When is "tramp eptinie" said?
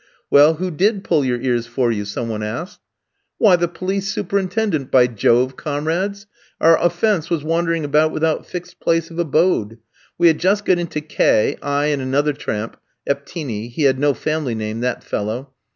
12.33-13.69